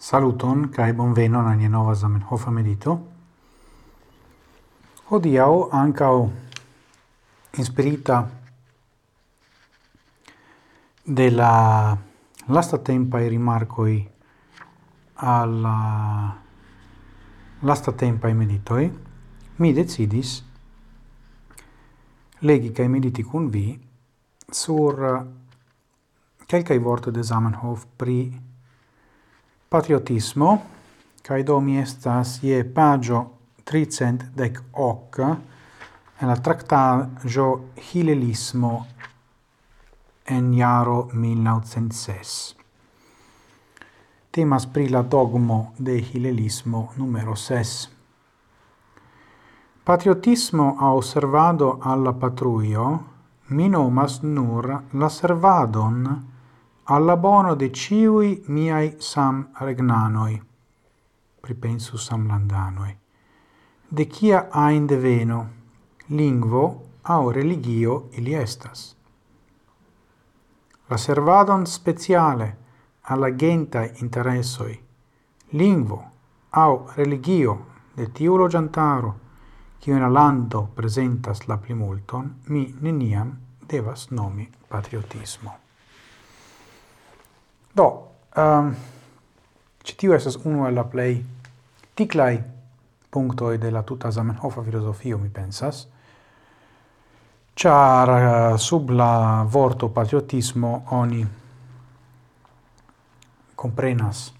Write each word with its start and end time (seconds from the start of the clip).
Saluton 0.00 0.70
kai 0.72 0.94
bonvenon 0.96 1.44
nia 1.58 1.68
nova 1.68 1.92
Zamenhof 1.94 2.46
medito. 2.48 2.94
Hodiau, 5.10 5.68
ankaŭ 5.76 6.14
inspirita 7.60 8.16
de 11.04 11.30
la 11.30 11.98
lasta 12.48 12.78
tempa 12.78 13.20
e 13.20 13.28
rimarcoi 13.28 14.08
alla 15.14 16.36
lasta 17.60 17.92
tempa 17.92 18.28
e 18.28 18.32
meditoi 18.32 18.90
mi 19.56 19.72
decidis 19.72 20.44
legi 22.38 22.72
kai 22.72 22.88
mediti 22.88 23.22
kun 23.22 23.50
vi 23.50 23.78
sur 24.50 25.04
eh, 25.04 25.26
kelkaj 26.46 26.78
vorto 26.78 27.10
de 27.10 27.22
Zamenhof 27.22 27.84
pri 27.96 28.48
patriotismo, 29.70 30.62
cae 31.22 31.44
do 31.46 31.60
mi 31.62 31.76
estas 31.78 32.40
ie 32.42 32.64
pagio 32.64 33.18
318 33.64 35.28
en 36.20 36.28
la 36.28 36.34
tractaggio 36.36 37.44
Hilelismo 37.76 38.86
en 40.26 40.48
jaro 40.58 41.08
1906. 41.12 42.56
Temas 44.30 44.66
pri 44.66 44.88
la 44.88 45.02
dogmo 45.02 45.72
de 45.78 46.00
Hilelismo 46.00 46.90
numero 46.96 47.36
6. 47.36 47.88
Patriotismo 49.84 50.76
a 50.80 50.92
osservado 50.94 51.78
alla 51.82 52.12
patruio 52.12 52.98
minomas 53.46 54.22
nur 54.22 54.82
la 54.92 55.08
servadon 55.08 56.26
alla 56.92 57.16
bono 57.16 57.54
de 57.54 57.70
ciui 57.70 58.42
miai 58.46 58.96
sam 58.98 59.50
regnanoi, 59.52 60.42
pripensu 61.40 61.96
sam 61.96 62.26
landanoi. 62.26 62.96
de 63.92 64.06
cia 64.06 64.48
ain 64.50 64.86
deveno, 64.86 65.48
lingvo 66.06 66.82
au 67.02 67.30
religio 67.30 68.08
ili 68.12 68.34
estas. 68.34 68.96
La 70.86 70.96
servadon 70.96 71.66
speciale 71.66 72.56
alla 73.00 73.34
genta 73.34 73.84
interessoi, 73.84 74.80
lingvo 75.50 76.10
au 76.50 76.88
religio 76.94 77.66
de 77.94 78.12
tiu 78.12 78.36
logiantaro, 78.36 79.14
cio 79.78 79.96
in 79.96 80.12
lando 80.12 80.68
presentas 80.74 81.46
la 81.46 81.56
plimulton, 81.56 82.34
mi 82.46 82.74
neniam 82.80 83.38
devas 83.66 84.10
nomi 84.10 84.48
patriotismo. 84.68 85.69
Do, 87.72 88.08
ehm, 88.36 88.66
um, 88.66 88.74
ci 89.82 89.96
tiu 89.96 90.12
estas 90.12 90.36
unu 90.44 90.66
el 90.66 90.74
la 90.74 90.84
plej 90.84 91.24
ticlai 91.94 92.42
punctoi 93.10 93.58
de 93.58 93.70
la 93.70 93.82
tuta 93.82 94.10
Zamenhofa 94.10 94.62
filosofio, 94.62 95.18
mi 95.18 95.28
pensas, 95.28 95.86
char 97.54 98.08
uh, 98.08 98.54
eh, 98.54 98.58
sub 98.58 98.90
la 98.90 99.44
vorto 99.48 99.88
patriotismo 99.88 100.82
oni 100.86 101.26
comprenas 103.54 104.32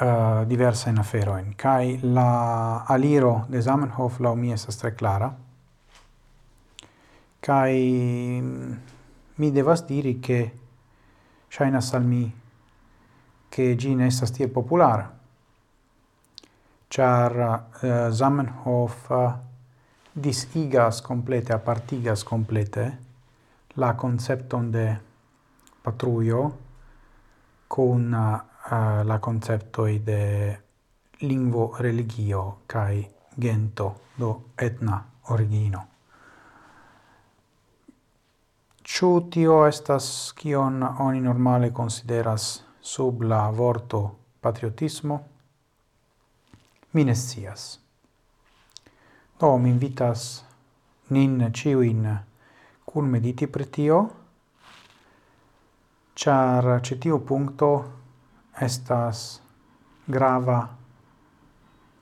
uh, 0.00 0.04
eh, 0.04 0.46
diversa 0.46 0.90
in 0.90 0.98
aferoin 0.98 1.54
kai 1.56 1.98
la 2.02 2.84
aliro 2.84 3.46
de 3.48 3.62
Zamenhof 3.62 4.18
la 4.20 4.34
mi 4.34 4.52
esas 4.52 4.76
tre 4.76 4.94
clara 4.94 5.34
kai 7.40 8.40
mm, 8.42 8.72
mi 9.36 9.50
devas 9.50 9.86
diri 9.86 10.20
che 10.20 10.52
Shainas 11.48 11.92
al 11.94 12.04
mi 12.04 12.32
che 13.48 13.74
gi 13.76 13.94
ne 13.94 14.06
estas 14.06 14.30
tiel 14.30 14.50
populara. 14.50 15.16
Char 16.88 17.32
uh, 17.82 18.10
Zamenhof 18.10 19.08
uh, 19.10 19.32
disigas 20.12 21.00
complete, 21.00 21.52
apartigas 21.52 22.22
complete 22.22 22.98
la 23.74 23.94
concepton 23.94 24.70
de 24.70 24.98
patruio 25.82 26.58
con 27.66 28.12
uh, 28.12 28.48
eh, 28.70 29.04
la 29.04 29.18
concepto 29.18 29.84
de 29.84 30.58
lingvo 31.20 31.76
religio 31.78 32.60
kai 32.66 33.08
gento 33.34 34.00
do 34.14 34.50
etna 34.56 35.04
origino. 35.22 35.97
Ciu 38.88 39.28
tio 39.30 39.66
estas 39.68 40.32
kion 40.36 40.82
oni 40.82 41.20
normale 41.20 41.68
consideras 41.76 42.44
sub 42.80 43.22
la 43.22 43.50
vorto 43.50 43.98
patriotismo? 44.40 45.18
Mi 46.92 47.04
ne 47.04 47.14
scias. 47.14 47.66
Do 49.40 49.50
mi 49.58 49.68
invitas 49.70 50.24
nin 51.08 51.52
ciuin 51.52 52.08
cun 52.84 53.10
mediti 53.10 53.46
pri 53.46 53.66
tio, 53.70 53.98
char 56.14 56.80
ce 56.80 56.96
puncto 57.26 57.70
estas 58.60 59.40
grava 60.06 60.68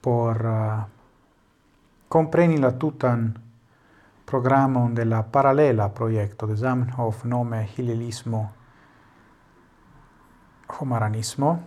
por 0.00 0.36
eh, 0.36 0.50
uh, 0.50 0.82
compreni 2.08 2.58
la 2.58 2.72
tutan 2.72 3.51
programon 4.32 4.94
de 4.94 5.04
la 5.04 5.22
paralela 5.22 5.90
proiecto 5.90 6.46
de 6.46 6.56
Zamenhof 6.56 7.24
nome 7.24 7.68
Hillelismo 7.76 8.52
Homaranismo, 10.66 11.62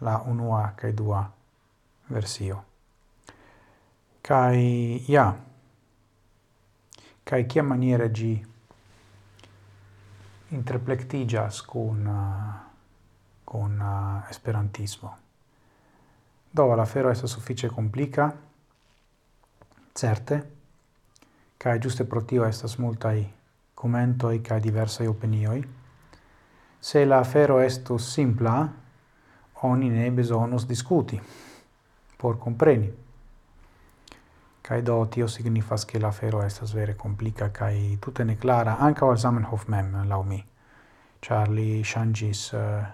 la 0.00 0.18
unua 0.26 0.74
cae 0.76 0.92
dua 0.92 1.32
versio. 2.08 2.64
Cai, 4.20 5.02
ja, 5.06 5.34
cai 7.22 7.46
cia 7.48 7.62
maniere 7.62 8.10
gi 8.10 8.46
interplectigas 10.48 11.62
con, 11.62 12.04
con 13.44 13.80
uh, 13.80 14.28
esperantismo. 14.28 15.16
Do, 16.50 16.74
la 16.74 16.84
fero 16.84 17.08
est 17.08 17.24
suffice 17.24 17.68
complica, 17.68 18.30
certe, 19.94 20.58
kai 21.60 21.78
giuste 21.78 22.04
pro 22.04 22.22
tio 22.24 22.44
estas 22.44 22.78
multai 22.78 23.28
commentoi 23.74 24.40
kai 24.40 24.60
diversai 24.60 25.06
opinioi. 25.06 25.68
Se 26.80 27.04
la 27.04 27.18
afero 27.18 27.60
estus 27.60 28.14
simpla, 28.14 28.68
oni 29.62 29.90
ne 29.90 30.10
besonus 30.10 30.66
discuti, 30.66 31.20
por 32.16 32.38
compreni. 32.38 32.92
kai 34.70 34.82
do 34.82 35.08
tio 35.08 35.26
signifas 35.26 35.84
che 35.84 35.98
la 35.98 36.08
afero 36.08 36.42
estas 36.42 36.72
vere 36.72 36.94
complica 36.94 37.50
kai 37.50 37.96
tutte 37.98 38.22
ne 38.24 38.36
clara, 38.36 38.78
anche 38.78 39.04
al 39.04 39.18
Zamenhof 39.18 39.64
mem, 39.66 40.06
lau 40.06 40.22
mi. 40.22 40.46
Shangis 41.82 42.52
uh, 42.52 42.56
eh, 42.56 42.86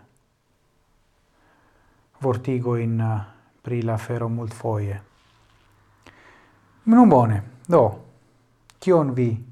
vortigo 2.19 2.77
in 2.77 2.99
uh, 2.99 3.61
pri 3.61 3.83
la 3.83 3.93
afero 3.93 4.29
mult 4.29 4.55
foie. 4.55 5.03
Non 6.85 7.09
bone, 7.09 7.43
do, 7.67 8.06
kion 8.87 9.15
vi 9.15 9.45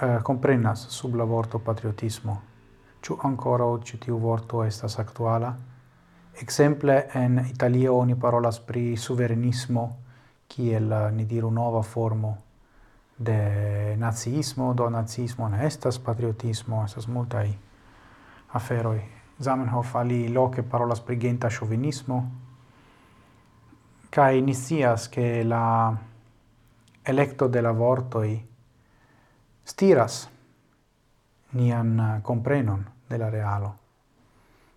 uh, 0.00 0.22
comprenas 0.22 0.88
sub 0.88 1.14
la 1.14 1.24
vorto 1.24 1.58
patriotismo? 1.58 2.40
Ciu 3.00 3.16
ancora 3.22 3.64
oggi 3.64 3.96
tiu 3.98 4.18
vorto 4.20 4.64
estas 4.64 4.98
actuala? 4.98 5.54
Exemple 6.42 7.08
en 7.14 7.38
Italia 7.48 7.92
oni 7.92 8.14
parolas 8.14 8.58
pri 8.60 8.96
suverenismo 8.96 9.84
kiel 10.46 10.92
eh, 10.92 11.12
ni 11.12 11.24
diru 11.24 11.50
nova 11.50 11.82
formo 11.82 12.36
de 13.16 13.96
nazismo, 13.96 14.74
do 14.74 14.90
nazismo 14.90 15.48
ne 15.48 15.64
estas 15.66 15.98
patriotismo, 15.98 16.82
estas 16.84 17.06
multai 17.06 17.54
aferoi. 18.52 19.00
Zamenhof 19.40 19.94
ali 19.96 20.28
loke 20.28 20.62
parolas 20.62 21.00
pri 21.00 21.16
genta 21.16 21.48
chauvinismo, 21.48 22.30
kai 24.10 24.42
ni 24.42 24.54
che 25.10 25.42
la 25.44 25.96
electo 27.06 27.48
de 27.48 27.62
la 27.62 27.70
vortoi 27.72 28.48
stiras 29.64 30.28
nian 31.52 32.00
eh, 32.00 32.22
comprenon 32.22 32.86
de 33.08 33.18
la 33.18 33.30
realo. 33.30 33.74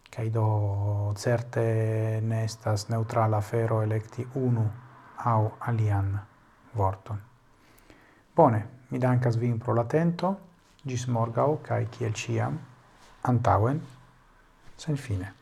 Cai 0.10 0.30
do 0.30 1.14
certe 1.18 2.20
nestas 2.22 2.90
neutrala 2.90 3.42
fero 3.42 3.82
electi 3.82 4.28
unu 4.36 4.66
au 5.26 5.52
alian 5.60 6.20
vorton. 6.76 7.20
Bone, 8.36 8.68
mi 8.90 9.00
dancas 9.00 9.38
vin 9.38 9.60
pro 9.60 9.74
l'atento, 9.74 10.38
gis 10.86 11.08
morgau, 11.08 11.60
cae 11.64 11.88
ciel 11.92 12.14
ciam, 12.14 12.60
antauen, 13.24 13.82
sen 14.78 14.98
fine. 14.98 15.39